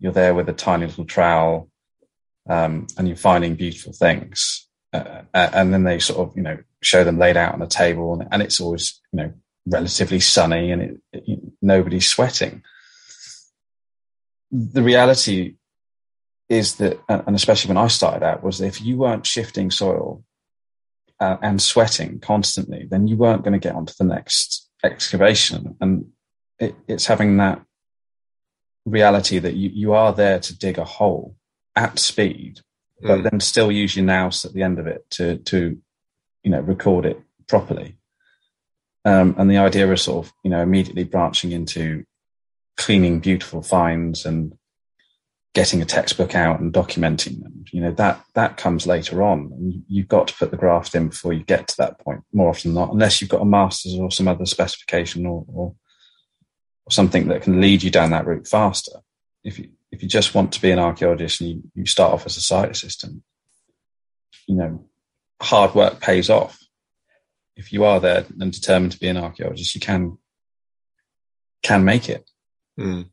[0.00, 1.70] You're there with a tiny little trowel,
[2.48, 7.02] um, and you're finding beautiful things." Uh, and then they sort of, you know, show
[7.02, 9.32] them laid out on a table, and, and it's always, you know,
[9.66, 12.62] relatively sunny and it, it, nobody's sweating.
[14.50, 15.54] The reality
[16.48, 20.22] is that, and especially when I started out, was that if you weren't shifting soil
[21.18, 25.76] uh, and sweating constantly, then you weren't going to get onto the next excavation.
[25.80, 26.06] And
[26.58, 27.62] it, it's having that
[28.84, 31.36] reality that you, you are there to dig a hole
[31.74, 32.60] at speed,
[33.00, 33.30] but mm.
[33.30, 35.78] then still use your nous at the end of it to, to,
[36.42, 37.96] you know, record it properly.
[39.04, 42.04] Um, and the idea is sort of, you know, immediately branching into
[42.76, 44.56] cleaning beautiful finds and
[45.52, 47.64] getting a textbook out and documenting them.
[47.70, 49.52] You know, that, that comes later on.
[49.52, 52.48] And you've got to put the graft in before you get to that point more
[52.48, 55.74] often than not, unless you've got a master's or some other specification or, or,
[56.86, 58.98] or something that can lead you down that route faster.
[59.44, 62.26] If you, if you just want to be an archaeologist and you, you start off
[62.26, 63.22] as a site assistant,
[64.48, 64.86] you know,
[65.40, 66.58] hard work pays off
[67.56, 70.18] if you are there and determined to be an archaeologist, you can
[71.62, 72.28] can make it.
[72.78, 73.08] Mm.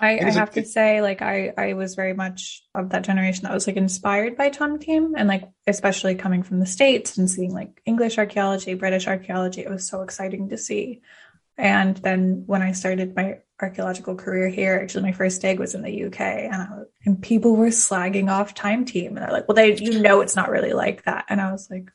[0.00, 3.54] I, I, have to say, like I, I was very much of that generation that
[3.54, 7.52] was like inspired by Time Team, and like especially coming from the states and seeing
[7.52, 11.00] like English archaeology, British archaeology, it was so exciting to see.
[11.56, 15.82] And then when I started my archaeological career here, actually my first dig was in
[15.82, 16.68] the UK, and I,
[17.06, 20.36] and people were slagging off Time Team, and they're like, "Well, they you know it's
[20.36, 21.88] not really like that," and I was like,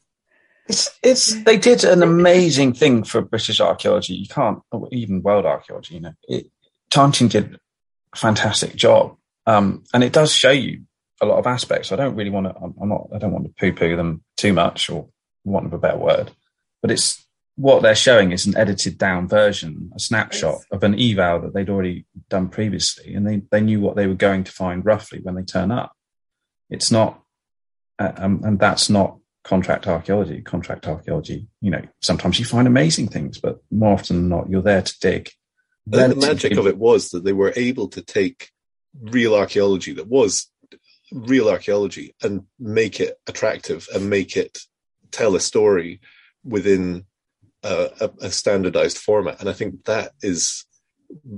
[0.70, 4.14] it's, it's, they did an amazing thing for British archaeology.
[4.14, 4.60] You can't,
[4.92, 6.48] even world archaeology, you know, it,
[7.28, 7.60] did
[8.14, 9.18] a fantastic job.
[9.46, 10.84] Um, and it does show you
[11.22, 11.92] a lot of aspects.
[11.92, 14.54] I don't really want to, I'm, not, I don't want to poo poo them too
[14.54, 15.10] much or
[15.44, 16.32] want of a better word,
[16.82, 20.66] but it's what they're showing is an edited down version, a snapshot yes.
[20.72, 23.16] of an eval that they'd already done previously.
[23.16, 25.94] And they, they knew what they were going to find roughly when they turn up.
[26.70, 27.22] It's not,
[27.98, 30.42] uh, um, and that's not contract archaeology.
[30.42, 34.62] Contract archaeology, you know, sometimes you find amazing things, but more often than not, you're
[34.62, 35.32] there to dig.
[36.14, 38.52] the magic of it was that they were able to take
[39.02, 40.52] real archaeology that was
[41.12, 44.60] real archaeology and make it attractive and make it
[45.12, 46.02] tell a story
[46.44, 47.06] within
[47.64, 49.40] a, a, a standardized format.
[49.40, 50.66] And I think that is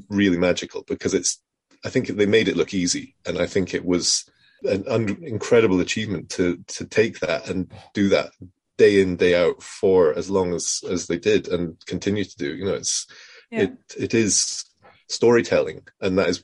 [0.10, 1.42] really magical because it's,
[1.86, 3.16] I think they made it look easy.
[3.26, 4.30] And I think it was,
[4.64, 8.32] an un- incredible achievement to to take that and do that
[8.78, 12.56] day in day out for as long as as they did and continue to do.
[12.56, 13.08] You know it's
[13.52, 13.64] yeah.
[13.64, 14.66] it it is
[15.08, 15.82] storytelling.
[16.00, 16.44] And that is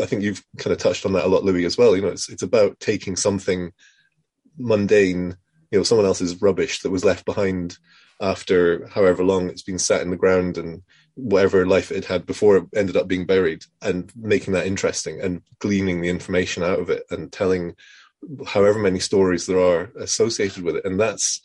[0.00, 1.96] i think you've kind of touched on that a lot louis as well.
[1.96, 3.72] You know it's it's about taking something
[4.58, 5.36] mundane
[5.70, 7.78] you know someone else's rubbish that was left behind
[8.20, 10.82] after however long it's been sat in the ground and
[11.14, 15.42] whatever life it had before it ended up being buried and making that interesting and
[15.58, 17.74] gleaning the information out of it and telling
[18.46, 20.84] however many stories there are associated with it.
[20.84, 21.42] And that's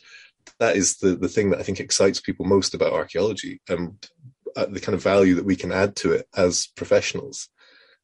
[0.58, 4.08] that is the the thing that i think excites people most about archaeology and
[4.56, 7.48] uh, the kind of value that we can add to it as professionals.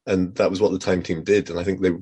[0.07, 1.51] And that was what the time team did.
[1.51, 1.93] And i think they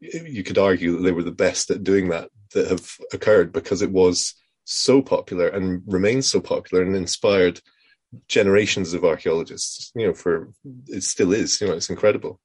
[0.00, 3.82] you could argue that they were the best at doing that that have occurred because
[3.82, 7.60] it was so popular and remains so popular and inspired
[8.28, 10.50] generations of archaeologists you know for
[10.86, 12.40] it still is you know it's incredible.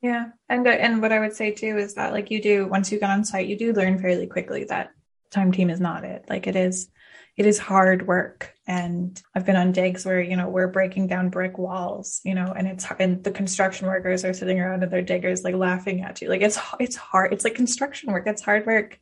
[0.00, 2.90] Yeah and uh, and what i would say too is that like you do once
[2.90, 4.90] you get on site you do learn fairly quickly that
[5.32, 6.24] time team is not it.
[6.28, 6.88] Like it is
[7.36, 8.52] it is hard work.
[8.66, 12.52] And i've been on digs where you know we're breaking down brick walls you know
[12.56, 16.20] and it's and the construction workers are sitting around and their diggers like laughing at
[16.20, 16.28] you.
[16.28, 18.98] Like it's it's hard it's like construction work it's hard work.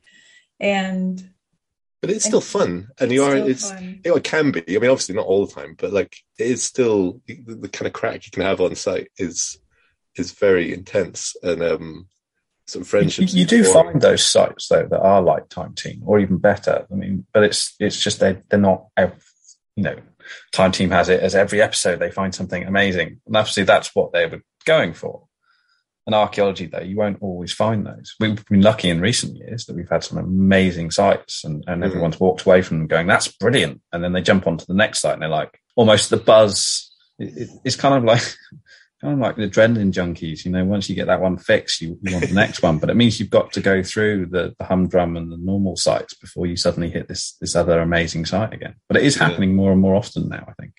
[0.58, 1.22] And
[2.00, 4.00] but it's still fun and you are it's fun.
[4.04, 7.20] it can be i mean obviously not all the time but like it is still
[7.26, 9.58] the, the, kind of crack you can have on site is
[10.16, 12.06] is very intense and um
[12.66, 16.18] some friendships you, you do find those sites though that are like time team or
[16.18, 19.96] even better i mean but it's it's just they they're not you know
[20.52, 24.12] Time Team has it as every episode they find something amazing, and obviously that's what
[24.12, 25.26] they were going for.
[26.06, 28.14] In archaeology, though, you won't always find those.
[28.18, 31.86] We've been lucky in recent years that we've had some amazing sites, and, and mm.
[31.86, 35.00] everyone's walked away from them going, "That's brilliant," and then they jump onto the next
[35.00, 36.90] site and they're like, almost the buzz.
[37.18, 38.22] It, it, it's kind of like
[39.00, 41.98] kind of like the adrenaline junkies, you know, once you get that one fixed, you,
[42.02, 42.78] you want the next one.
[42.78, 46.14] But it means you've got to go through the, the humdrum and the normal sites
[46.14, 48.74] before you suddenly hit this this other amazing site again.
[48.88, 50.72] But it is happening more and more often now, I think.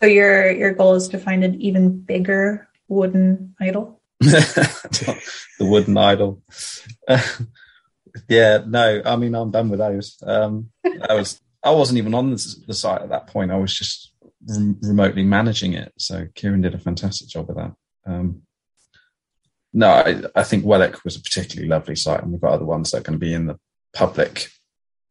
[0.00, 3.97] So your your goal is to find an even bigger wooden idol?
[4.20, 5.18] The
[5.60, 6.42] wooden idol.
[8.28, 10.16] Yeah, no, I mean I'm done with those.
[10.22, 10.70] Um,
[11.08, 13.50] I was I wasn't even on the, the site at that point.
[13.50, 14.12] I was just
[14.46, 15.92] remotely managing it.
[15.98, 17.72] So Kieran did a fantastic job of that.
[18.06, 18.42] Um,
[19.72, 22.90] no, I, I, think Welwick was a particularly lovely site, and we've got other ones
[22.90, 23.58] that are going to be in the
[23.92, 24.48] public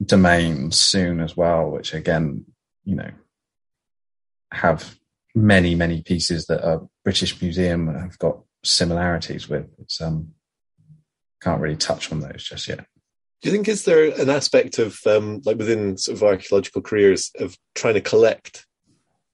[0.03, 2.45] domain soon as well, which again,
[2.83, 3.11] you know,
[4.51, 4.95] have
[5.35, 9.67] many, many pieces that are British Museum have got similarities with.
[9.79, 10.33] It's um,
[11.41, 12.85] can't really touch on those just yet.
[13.41, 17.31] Do you think is there an aspect of um, like within sort of archaeological careers
[17.39, 18.65] of trying to collect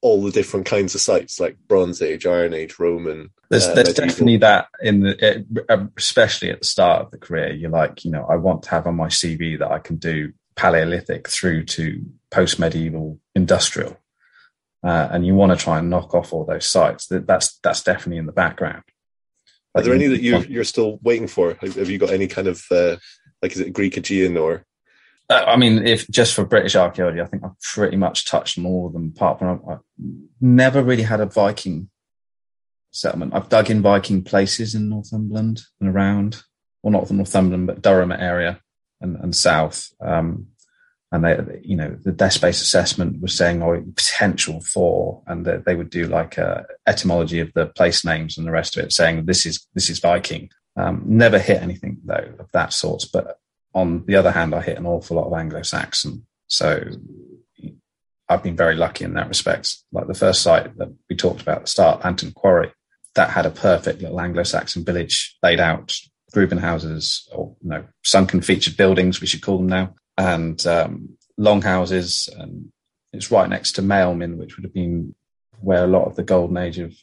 [0.01, 3.29] all the different kinds of sites like Bronze Age, Iron Age, Roman.
[3.49, 7.53] There's, uh, there's definitely that in the, uh, especially at the start of the career.
[7.53, 10.33] You're like, you know, I want to have on my CV that I can do
[10.55, 13.97] Paleolithic through to post medieval industrial,
[14.83, 17.07] uh, and you want to try and knock off all those sites.
[17.07, 18.83] That, that's that's definitely in the background.
[19.75, 21.55] Are there any that you you're still waiting for?
[21.61, 22.97] Have you got any kind of uh,
[23.41, 24.65] like is it Greek Aegean or
[25.29, 28.91] uh, I mean, if just for British archaeology, I think I've pretty much touched more
[28.91, 29.13] than.
[29.15, 29.79] Apart from I've
[30.41, 31.89] never really had a Viking
[32.91, 33.33] settlement.
[33.33, 36.43] I've dug in Viking places in Northumberland and around,
[36.81, 38.59] well, not the Northumberland, but Durham area
[39.01, 39.89] and, and south.
[39.99, 40.47] Um,
[41.13, 45.57] and they, you know, the desk space assessment was saying, oh, potential for, and they,
[45.57, 48.91] they would do like a etymology of the place names and the rest of it,
[48.91, 50.49] saying this is this is Viking.
[50.75, 53.37] Um, never hit anything though of that sort, but
[53.75, 56.25] on the other hand, I hit an awful lot of Anglo-Saxon.
[56.47, 56.83] So
[58.27, 59.75] I've been very lucky in that respect.
[59.91, 62.71] Like the first site that we talked about at the start, Lanton Quarry,
[63.13, 65.95] that had a perfect little Anglo-Saxon village laid out,
[66.33, 71.17] Gruben houses or you know, sunken featured buildings, we should call them now, and um,
[71.37, 72.29] longhouses.
[72.37, 72.71] And
[73.11, 75.15] it's right next to Maelmin, which would have been
[75.61, 76.93] where a lot of the golden age of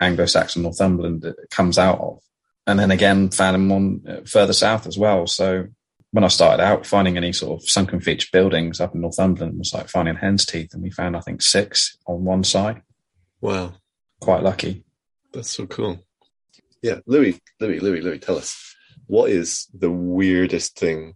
[0.00, 2.20] Anglo-Saxon Northumberland comes out of
[2.66, 5.26] and then again found them on uh, further south as well.
[5.26, 5.66] So
[6.10, 9.74] when I started out, finding any sort of sunken feature buildings up in Northumberland was
[9.74, 12.82] like finding hen's teeth, and we found I think six on one site.
[13.40, 13.74] Wow,
[14.20, 14.84] quite lucky.
[15.32, 16.04] That's so cool.
[16.82, 21.14] Yeah, Louis, Louis, Louis, Louis, tell us what is the weirdest thing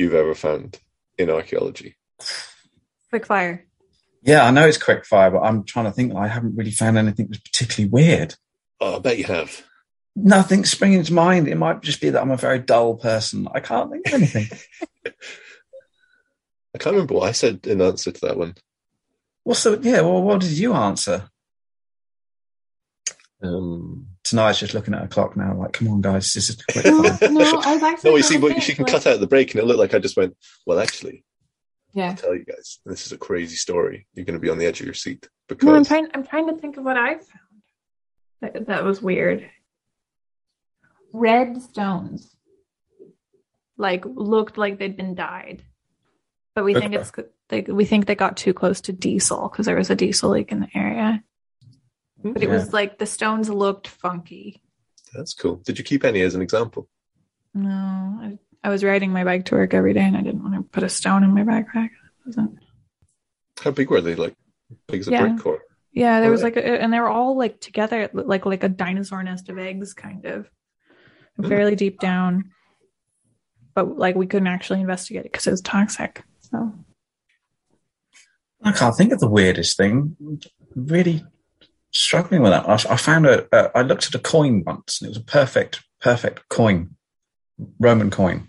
[0.00, 0.80] you've ever found
[1.18, 1.96] in archaeology?
[3.10, 3.66] Quick fire.
[4.22, 6.14] Yeah, I know it's quick fire, but I'm trying to think.
[6.14, 8.34] I haven't really found anything that's particularly weird.
[8.80, 9.62] Oh, I bet you have
[10.16, 11.48] nothing springing to mind.
[11.48, 13.48] It might just be that I'm a very dull person.
[13.54, 14.48] I can't think of anything.
[16.74, 18.54] I can't remember what I said in answer to that one.
[19.44, 20.02] What's the yeah?
[20.02, 21.28] Well, what did you answer?
[23.42, 26.84] Um, Tenaya's just looking at a clock now, like, come on, guys, this is quick.
[26.84, 28.10] no, no, I was actually.
[28.10, 29.98] no, you see, but she can cut out the break, and it looked like I
[29.98, 30.36] just went.
[30.66, 31.24] Well, actually,
[31.92, 32.10] yeah.
[32.10, 34.06] I'll tell you guys, this is a crazy story.
[34.14, 36.08] You're going to be on the edge of your seat because no, I'm trying.
[36.14, 37.26] I'm trying to think of what I found.
[38.40, 39.50] That, that was weird
[41.12, 42.34] red stones.
[43.76, 45.62] Like looked like they'd been dyed.
[46.54, 47.12] But we think it's
[47.50, 50.52] like we think they got too close to diesel because there was a diesel leak
[50.52, 51.22] in the area.
[52.22, 52.32] Hmm?
[52.32, 52.54] But it yeah.
[52.54, 54.62] was like the stones looked funky.
[55.14, 55.56] That's cool.
[55.56, 56.88] Did you keep any as an example?
[57.54, 60.54] No, I, I was riding my bike to work every day, and I didn't want
[60.54, 61.90] to put a stone in my backpack.
[63.60, 64.14] How big were they?
[64.14, 64.36] Like
[64.86, 65.26] big as a yeah.
[65.26, 65.62] brick or?
[65.92, 69.22] Yeah, there was like, a, and they were all like together, like like a dinosaur
[69.22, 70.48] nest of eggs, kind of
[71.36, 71.48] hmm.
[71.48, 72.52] fairly deep down,
[73.74, 76.22] but like we couldn't actually investigate it because it was toxic.
[76.40, 76.72] So
[78.62, 80.16] I can't think of the weirdest thing.
[80.76, 81.24] Really
[81.92, 82.68] struggling with that.
[82.68, 83.46] I, I found a.
[83.54, 83.78] a.
[83.78, 86.96] I looked at a coin once, and it was a perfect, perfect coin,
[87.78, 88.48] Roman coin.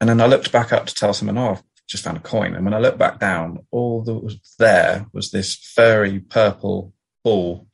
[0.00, 2.54] And then I looked back up to tell someone, "Oh, I've just found a coin."
[2.54, 6.92] And when I looked back down, all that was there was this furry purple
[7.24, 7.66] ball.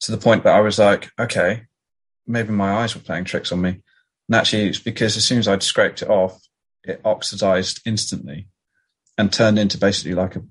[0.00, 1.66] To the point that I was like, "Okay,
[2.26, 3.80] maybe my eyes were playing tricks on me.
[4.28, 6.40] And actually, it's because as soon as I'd scraped it off,
[6.82, 8.48] it oxidized instantly
[9.16, 10.42] and turned into basically like a.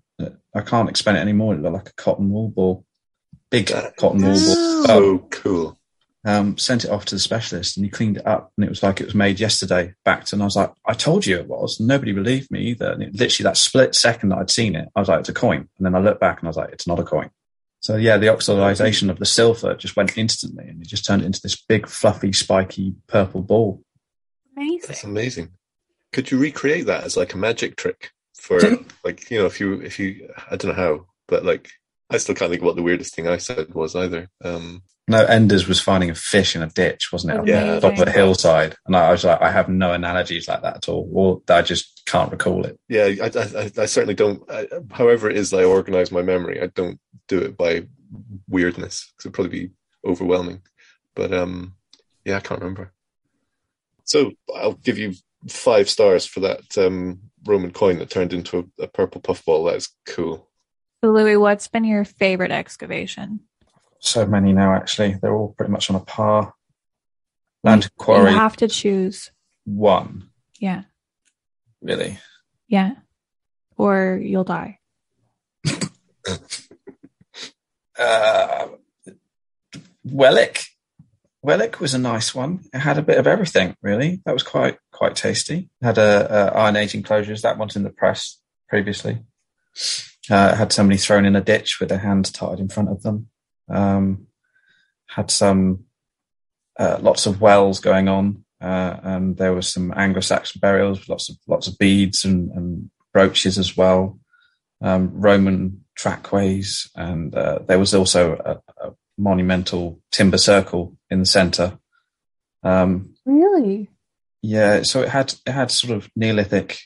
[0.56, 1.54] I can't explain it anymore.
[1.54, 2.86] It looked like a cotton wool ball,
[3.50, 4.86] big that cotton wool ball.
[4.86, 5.78] So cool.
[6.24, 8.82] Um, sent it off to the specialist and he cleaned it up and it was
[8.82, 10.34] like it was made yesterday, backed.
[10.34, 11.80] And I was like, I told you it was.
[11.80, 12.92] Nobody believed me either.
[12.92, 15.34] And it, literally that split second that I'd seen it, I was like, it's a
[15.34, 15.70] coin.
[15.78, 17.30] And then I looked back and I was like, it's not a coin.
[17.82, 21.42] So yeah, the oxidization of the silver just went instantly and it just turned into
[21.42, 23.84] this big, fluffy, spiky purple ball.
[24.58, 24.88] Amazing.
[24.88, 25.50] That's amazing.
[26.12, 28.60] Could you recreate that as like a magic trick for
[29.04, 31.70] like you know if you if you I don't know how, but like
[32.10, 34.30] I still can't think what the weirdest thing I said was either.
[34.44, 37.40] Um, No, Enda's was finding a fish in a ditch, wasn't it?
[37.40, 37.76] On Yeah.
[37.76, 38.76] the top of a hillside.
[38.86, 41.10] And I was like, I have no analogies like that at all.
[41.14, 42.80] Or I just can't recall it.
[42.90, 44.44] yeah, I, I, I certainly don't.
[44.52, 47.88] I, however, it is I organize my memory, I don't do it by
[48.48, 49.72] weirdness because it'd probably be
[50.06, 50.62] overwhelming.
[51.16, 51.74] But um,
[52.24, 52.92] yeah, I can't remember.
[54.04, 55.14] So I'll give you
[55.50, 59.66] five stars for that um, Roman coin that turned into a, a purple puffball.
[59.66, 60.50] That's cool.
[61.04, 63.42] So, Louis, what's been your favorite excavation?
[64.00, 65.18] So many now, actually.
[65.22, 66.54] They're all pretty much on a par.
[67.64, 69.32] Lanton Quarry You have to choose.
[69.66, 70.30] one,
[70.60, 70.84] Yeah.
[71.82, 72.20] really.
[72.68, 72.94] Yeah.
[73.78, 74.80] Or you'll die.
[77.98, 78.68] Uh,
[80.06, 80.66] Wellwick.
[81.46, 82.62] Wellwick was a nice one.
[82.74, 84.22] It had a bit of everything, really.
[84.26, 85.70] That was quite quite tasty.
[85.82, 87.44] It had a, a iron age enclosures.
[87.44, 89.20] That one's in the press previously.
[90.30, 93.28] Uh, had somebody thrown in a ditch with their hands tied in front of them.
[93.70, 94.28] Um,
[95.08, 95.86] had some
[96.80, 101.38] uh, lots of wells going on, uh, and there was some Anglo-Saxon burials, lots of
[101.48, 104.20] lots of beads and, and brooches as well.
[104.82, 111.26] Um, Roman trackways, and uh, there was also a, a monumental timber circle in the
[111.26, 111.78] centre.
[112.64, 113.90] Um, Really?
[114.42, 116.80] yeah, so it had it had sort of Neolithic,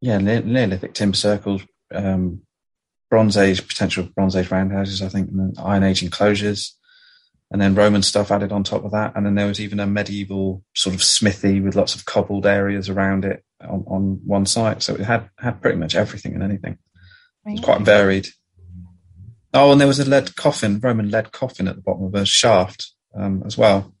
[0.00, 2.42] yeah, ne- Neolithic timber circles, um,
[3.10, 6.76] Bronze Age potential Bronze Age roundhouses, I think, and then Iron Age enclosures,
[7.50, 9.86] and then Roman stuff added on top of that, and then there was even a
[9.86, 14.82] medieval sort of smithy with lots of cobbled areas around it on, on one site.
[14.82, 16.78] So it had had pretty much everything and anything.
[17.46, 18.28] It was quite varied.
[19.54, 22.26] Oh, and there was a lead coffin, Roman lead coffin at the bottom of a
[22.26, 23.94] shaft um, as well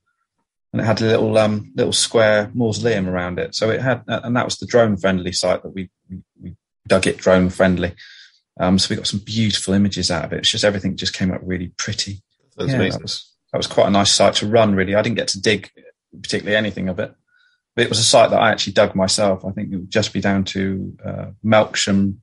[0.74, 3.54] and it had a little um, little square mausoleum around it.
[3.54, 5.88] So it had, and that was the drone friendly site that we
[6.42, 6.56] we,
[6.88, 7.94] dug it drone friendly.
[8.58, 10.40] Um, so we got some beautiful images out of it.
[10.40, 12.22] It's just everything just came up really pretty.
[12.56, 12.98] That's yeah, amazing.
[12.98, 14.74] that was that was quite a nice site to run.
[14.74, 15.70] Really, I didn't get to dig
[16.20, 17.14] particularly anything of it,
[17.76, 19.44] but it was a site that I actually dug myself.
[19.44, 22.16] I think it would just be down to uh, Melksham.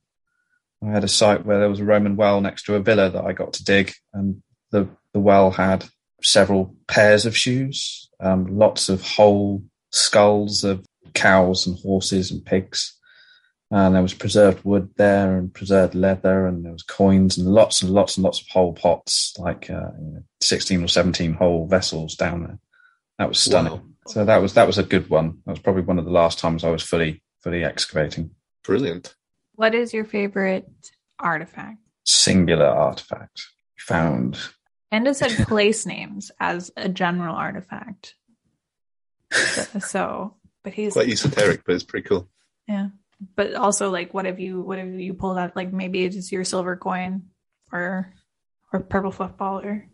[0.84, 3.24] I had a site where there was a Roman well next to a villa that
[3.24, 5.84] I got to dig, and the the well had
[6.22, 12.98] several pairs of shoes, um, lots of whole skulls of cows and horses and pigs.
[13.70, 17.80] And there was preserved wood there and preserved leather, and there was coins and lots
[17.80, 21.66] and lots and lots of whole pots, like uh, you know, sixteen or seventeen whole
[21.66, 22.58] vessels down there.
[23.18, 23.72] That was stunning.
[23.72, 23.82] Wow.
[24.08, 25.38] So that was that was a good one.
[25.46, 28.32] That was probably one of the last times I was fully fully excavating.
[28.64, 29.14] Brilliant.
[29.62, 30.66] What is your favorite
[31.20, 31.78] artifact?
[32.02, 33.46] Singular artifact
[33.78, 34.36] found.
[34.90, 38.16] And Enda said place names as a general artifact.
[39.30, 42.28] So, so- but he's Quite esoteric, but it's pretty cool.
[42.66, 42.88] yeah.
[43.36, 45.54] But also, like, what have you what have you pulled out?
[45.54, 47.30] Like, maybe it's your silver coin,
[47.70, 48.12] or
[48.72, 49.86] or purple football, or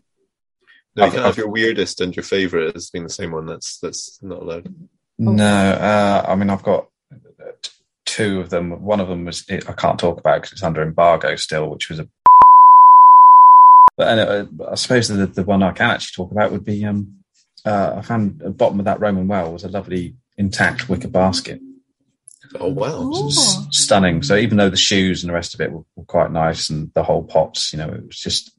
[0.97, 3.45] No, you can't have your weirdest and your favorite as being the same one.
[3.45, 4.75] That's that's not allowed.
[5.19, 6.89] No, uh, I mean I've got t-
[8.19, 8.83] two of them.
[8.83, 12.01] One of them was I can't talk about because it's under embargo still, which was
[12.01, 12.09] a.
[13.97, 17.19] But anyway, I suppose the the one I can actually talk about would be um,
[17.65, 21.61] uh, I found the bottom of that Roman well was a lovely intact wicker basket.
[22.61, 23.11] Oh wow!
[23.13, 24.23] It stunning.
[24.23, 26.93] So even though the shoes and the rest of it were, were quite nice, and
[26.95, 28.53] the whole pots, you know, it was just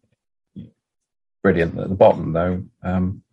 [1.41, 1.79] brilliant.
[1.79, 3.23] At the bottom, though, um,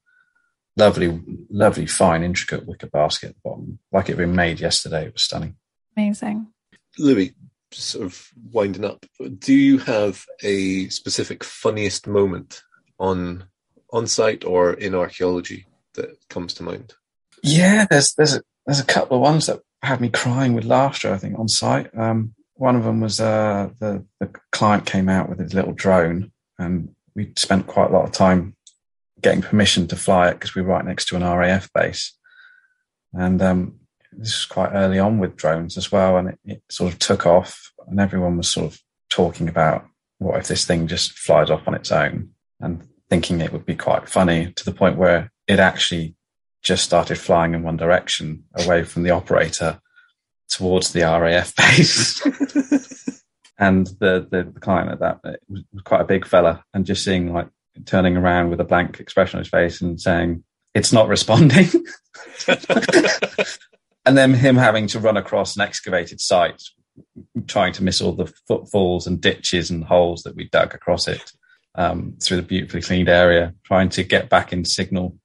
[0.76, 5.06] lovely, lovely, fine, intricate wicker basket at the bottom, like it had been made yesterday.
[5.06, 5.56] It was stunning.
[5.96, 6.48] Amazing.
[6.98, 7.34] Louis,
[7.72, 9.04] sort of winding up.
[9.38, 12.62] Do you have a specific funniest moment
[12.98, 13.44] on
[13.92, 16.94] on site or in archaeology that comes to mind?
[17.42, 21.12] Yeah, there's there's a there's a couple of ones that had me crying with laughter.
[21.12, 21.96] I think on site.
[21.96, 26.32] Um, one of them was uh, the the client came out with his little drone,
[26.58, 28.56] and we spent quite a lot of time
[29.20, 32.12] getting permission to fly it because we were right next to an RAF base.
[33.12, 33.80] And um,
[34.16, 37.26] this was quite early on with drones as well, and it, it sort of took
[37.26, 39.86] off, and everyone was sort of talking about
[40.18, 43.76] what if this thing just flies off on its own, and thinking it would be
[43.76, 46.14] quite funny to the point where it actually
[46.62, 49.78] just started flying in one direction away from the operator
[50.48, 52.20] towards the RAF base.
[53.58, 57.04] and the, the, the client at that it was quite a big fella, and just
[57.04, 57.48] seeing like
[57.84, 60.42] turning around with a blank expression on his face and saying,
[60.74, 61.68] "It's not responding."
[64.06, 66.62] and then him having to run across an excavated site,
[67.46, 71.32] trying to miss all the footfalls and ditches and holes that we dug across it
[71.74, 75.18] um, through the beautifully cleaned area, trying to get back in signal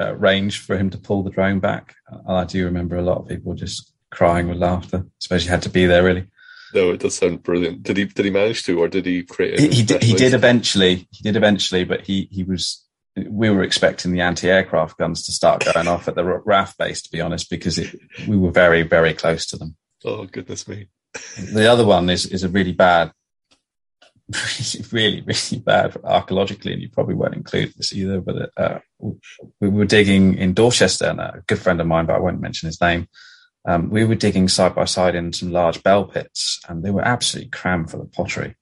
[0.00, 1.94] uh, range for him to pull the drone back.
[2.08, 4.98] And I do remember a lot of people just crying with laughter.
[4.98, 6.26] I suppose you had to be there, really.
[6.74, 7.82] No, it does sound brilliant.
[7.82, 8.04] Did he?
[8.06, 9.60] Did he manage to, or did he create?
[9.60, 10.02] He, he did.
[10.02, 11.06] He did eventually.
[11.10, 12.82] He did eventually, but he he was.
[13.16, 17.10] We were expecting the anti-aircraft guns to start going off at the RAF base, to
[17.10, 17.94] be honest, because it,
[18.26, 19.76] we were very, very close to them.
[20.04, 20.88] Oh goodness me!
[21.52, 23.12] The other one is is a really bad,
[24.92, 28.20] really, really bad archaeologically, and you probably won't include this either.
[28.20, 28.78] But uh,
[29.60, 32.66] we were digging in Dorchester, and a good friend of mine, but I won't mention
[32.66, 33.08] his name,
[33.64, 37.06] um, we were digging side by side in some large bell pits, and they were
[37.06, 38.56] absolutely crammed full of pottery.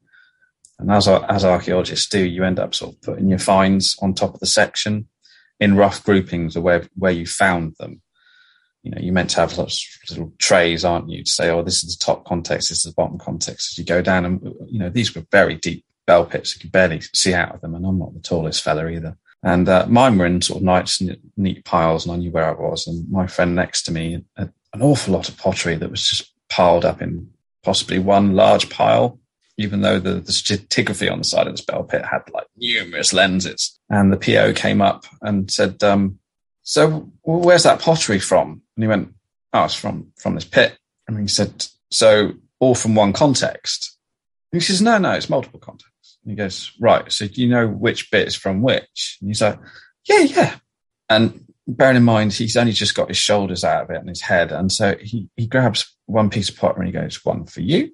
[0.80, 4.34] And as as archaeologists do, you end up sort of putting your finds on top
[4.34, 5.08] of the section
[5.58, 8.00] in rough groupings of where where you found them.
[8.82, 11.62] You know, you're meant to have lots of little trays, aren't you, to say, "Oh,
[11.62, 14.54] this is the top context, this is the bottom context." As you go down, and
[14.66, 17.74] you know, these were very deep bell pits; you could barely see out of them.
[17.74, 19.18] And I'm not the tallest fella either.
[19.42, 21.02] And uh, mine were in sort of nice,
[21.36, 22.86] neat piles, and I knew where I was.
[22.86, 26.32] And my friend next to me had an awful lot of pottery that was just
[26.48, 27.30] piled up in
[27.62, 29.18] possibly one large pile,
[29.56, 33.12] even though the, the stratigraphy on the side of this bell pit had like numerous
[33.12, 33.78] lenses.
[33.88, 36.18] And the PO came up and said, um,
[36.62, 38.62] so where's that pottery from?
[38.76, 39.12] And he went,
[39.52, 40.78] oh, it's from, from this pit.
[41.08, 43.96] And he said, so all from one context.
[44.52, 46.18] And he says, no, no, it's multiple contexts.
[46.22, 47.10] And he goes, right.
[47.12, 49.18] So do you know which bit is from which?
[49.20, 49.58] And he's like,
[50.08, 50.56] yeah, yeah.
[51.08, 51.44] And
[51.76, 54.52] bearing in mind he's only just got his shoulders out of it and his head,
[54.52, 57.92] and so he he grabs one piece of pottery and he goes, "One for you,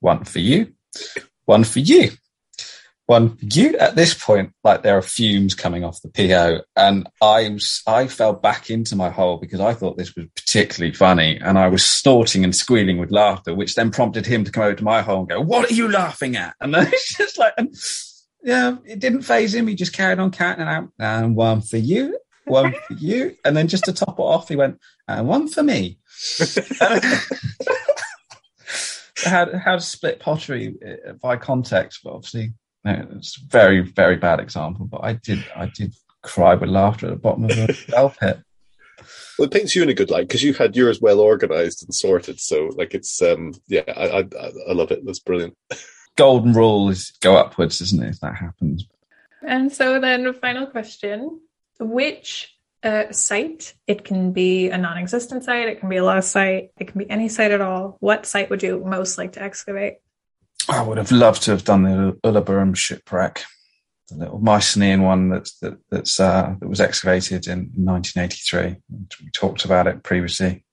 [0.00, 0.72] one for you,
[1.44, 2.10] one for you."
[3.06, 3.76] One for you.
[3.78, 8.32] At this point, like there are fumes coming off the PO, and I I fell
[8.32, 12.44] back into my hole because I thought this was particularly funny, and I was snorting
[12.44, 15.28] and squealing with laughter, which then prompted him to come over to my hole and
[15.28, 17.74] go, "What are you laughing at?" And then it's just like, and,
[18.44, 19.66] yeah, it didn't phase him.
[19.66, 23.36] He just carried on counting out, and one for you, one for you.
[23.44, 25.98] And then just to top it off, he went, and one for me.
[29.24, 32.52] how, how to split pottery uh, by context, but obviously,
[32.84, 34.86] no, it's a very, very bad example.
[34.86, 38.40] But I did, I did cry with laughter at the bottom of the bell pit.
[39.38, 41.94] Well, it paints you in a good light because you had yours well organized and
[41.94, 42.40] sorted.
[42.40, 44.24] So, like, it's um, yeah, I, I,
[44.68, 45.04] I love it.
[45.04, 45.56] That's brilliant.
[46.16, 48.10] Golden rule is go upwards, isn't it?
[48.10, 48.86] If that happens.
[49.46, 51.40] And so, then, final question:
[51.80, 56.32] which uh, site, it can be a non existent site, it can be a lost
[56.32, 57.96] site, it can be any site at all.
[58.00, 59.98] What site would you most like to excavate?
[60.68, 63.44] I would have loved to have done the Uluburun shipwreck,
[64.08, 68.76] the little Mycenaean one that's, that, that's, uh, that was excavated in 1983.
[68.90, 70.64] We talked about it previously.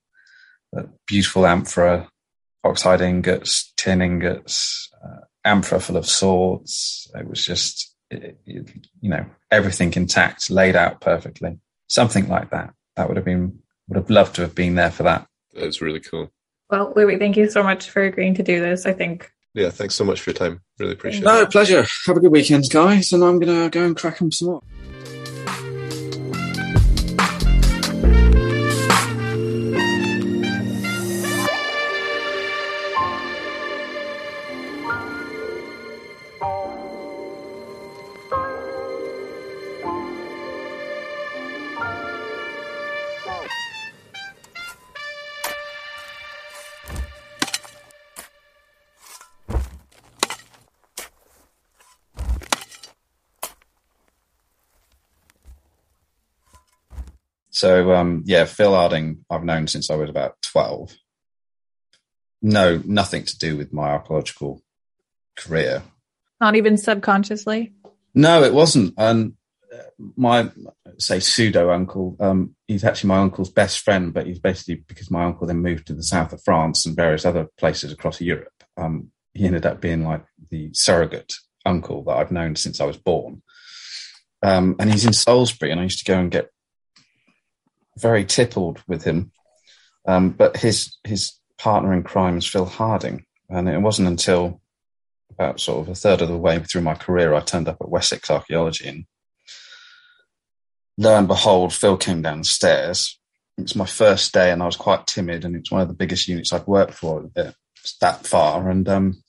[0.73, 2.07] That beautiful amphora,
[2.63, 7.09] oxhide ingots, tin ingots, uh, amphora full of swords.
[7.15, 8.65] It was just you
[9.03, 11.59] know, everything intact, laid out perfectly.
[11.89, 12.73] Something like that.
[12.95, 13.59] That would have been,
[13.89, 15.27] would have loved to have been there for that.
[15.53, 16.31] That's really cool.
[16.69, 18.85] Well, Louis, thank you so much for agreeing to do this.
[18.85, 19.31] I think.
[19.53, 20.61] Yeah, thanks so much for your time.
[20.77, 21.43] Really appreciate no, it.
[21.43, 21.85] No, pleasure.
[22.05, 23.11] Have a good weekend, guys.
[23.11, 24.61] And I'm going to go and crack them some more.
[57.59, 60.95] So um, yeah, Phil Harding, I've known since I was about twelve.
[62.41, 64.61] No, nothing to do with my archaeological
[65.35, 65.83] career.
[66.39, 67.73] Not even subconsciously.
[68.15, 68.93] No, it wasn't.
[68.97, 69.33] And
[70.15, 70.49] my
[70.99, 75.25] say pseudo uncle, um, he's actually my uncle's best friend, but he's basically because my
[75.25, 78.53] uncle then moved to the south of France and various other places across Europe.
[78.77, 81.33] Um, he ended up being like the surrogate
[81.65, 83.41] uncle that I've known since I was born.
[84.41, 86.49] Um, and he's in Salisbury, and I used to go and get
[87.99, 89.31] very tippled with him.
[90.07, 94.61] Um, but his his partner in crime is Phil Harding, and it wasn't until
[95.31, 97.89] about sort of a third of the way through my career I turned up at
[97.89, 99.05] Wessex Archaeology, and
[100.97, 103.19] lo and behold, Phil came downstairs.
[103.57, 106.27] It's my first day, and I was quite timid, and it's one of the biggest
[106.27, 107.29] units I'd worked for
[108.01, 109.23] that far, and um,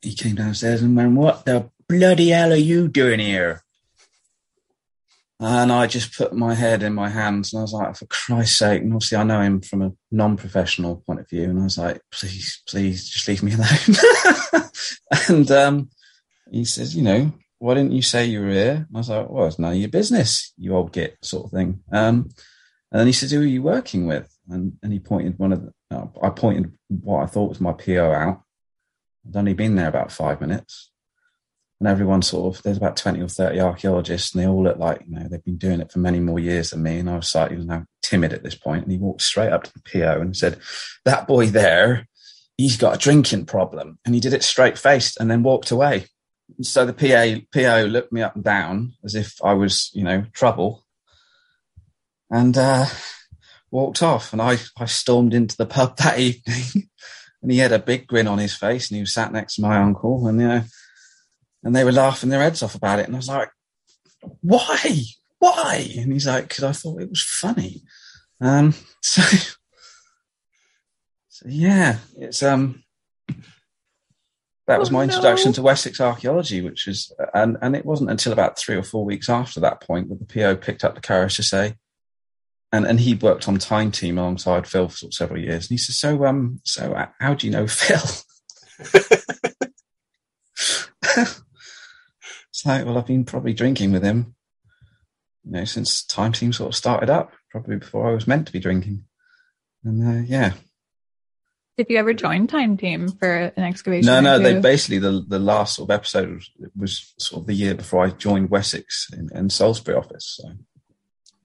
[0.00, 3.62] he came downstairs and went, "What the bloody hell are you doing here?
[5.38, 8.58] And I just put my head in my hands and I was like, for Christ's
[8.58, 8.82] sake.
[8.82, 11.44] And obviously, I know him from a non professional point of view.
[11.44, 14.62] And I was like, please, please, just leave me alone.
[15.28, 15.90] and um,
[16.50, 18.86] he says, you know, why didn't you say you were here?
[18.88, 21.50] And I was like, well, it's none of your business, you old git, sort of
[21.50, 21.80] thing.
[21.92, 22.30] Um,
[22.90, 24.34] and then he said, who are you working with?
[24.48, 27.72] And, and he pointed one of the, uh, I pointed what I thought was my
[27.72, 28.42] PO out.
[29.28, 30.90] I'd only been there about five minutes
[31.80, 35.02] and everyone sort of there's about 20 or 30 archaeologists and they all look like
[35.06, 36.98] you know they've been doing it for many more years than me.
[36.98, 38.84] And i was like slightly now timid at this point.
[38.84, 40.58] And he walked straight up to the po and said
[41.04, 42.06] that boy there
[42.56, 43.98] he's got a drinking problem.
[44.06, 46.06] And he did it straight faced and then walked away.
[46.62, 50.24] So the pa po looked me up and down as if i was you know
[50.32, 50.84] trouble
[52.30, 52.86] and uh
[53.70, 54.32] walked off.
[54.32, 56.88] And i i stormed into the pub that evening
[57.42, 59.62] and he had a big grin on his face and he was sat next to
[59.62, 60.62] my uncle and you know
[61.66, 63.06] and they were laughing their heads off about it.
[63.06, 63.50] And I was like,
[64.40, 65.00] why?
[65.40, 65.84] Why?
[65.98, 67.82] And he's like, because I thought it was funny.
[68.40, 69.22] Um, so,
[71.28, 72.84] so yeah, it's um,
[74.68, 75.54] that was my oh, introduction no.
[75.54, 79.28] to Wessex archaeology, which was, and and it wasn't until about three or four weeks
[79.28, 81.74] after that point that the PO picked up the courage to say,
[82.70, 85.96] and and he worked on Time Team alongside Phil for several years, and he said,
[85.96, 88.00] so um, so uh, how do you know Phil?
[92.56, 94.34] It's like, well, I've been probably drinking with him,
[95.44, 98.52] you know, since Time Team sort of started up, probably before I was meant to
[98.52, 99.04] be drinking.
[99.84, 100.54] And uh, yeah.
[101.76, 104.06] Did you ever join Time Team for an excavation?
[104.06, 104.38] No, no.
[104.38, 108.06] They basically the the last sort of episode was, was sort of the year before
[108.06, 110.40] I joined Wessex in, in Salisbury office.
[110.40, 110.52] So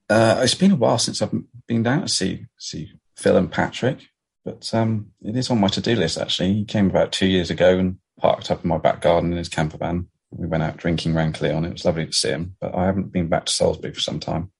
[0.09, 1.33] uh, it's been a while since I've
[1.67, 3.99] been down to see see Phil and Patrick,
[4.45, 6.17] but um, it is on my to do list.
[6.17, 9.37] Actually, he came about two years ago and parked up in my back garden in
[9.37, 11.65] his camper van we went out drinking rankly on.
[11.65, 14.19] It was lovely to see him, but I haven't been back to Salisbury for some
[14.19, 14.51] time.